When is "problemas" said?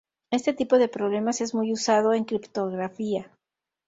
0.87-1.41